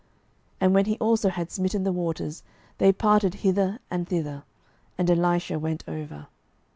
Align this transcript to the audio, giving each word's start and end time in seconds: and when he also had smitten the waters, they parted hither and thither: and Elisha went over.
and 0.59 0.73
when 0.73 0.85
he 0.85 0.97
also 0.97 1.29
had 1.29 1.51
smitten 1.51 1.83
the 1.83 1.91
waters, 1.91 2.41
they 2.79 2.91
parted 2.91 3.35
hither 3.45 3.77
and 3.91 4.07
thither: 4.07 4.41
and 4.97 5.11
Elisha 5.11 5.59
went 5.59 5.83
over. 5.87 6.25